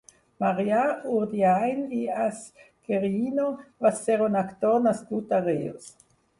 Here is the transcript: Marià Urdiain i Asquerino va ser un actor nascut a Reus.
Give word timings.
Marià 0.43 0.79
Urdiain 1.17 1.83
i 1.99 1.99
Asquerino 2.25 3.47
va 3.87 3.95
ser 4.03 4.19
un 4.31 4.43
actor 4.45 4.85
nascut 4.91 5.41
a 5.41 5.45
Reus. 5.49 5.91